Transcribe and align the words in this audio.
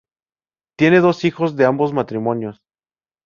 Tiene 0.79 0.99
dos 0.99 1.25
hijos 1.25 1.55
de 1.55 1.65
ambos 1.65 1.93
matrimonios. 1.93 2.63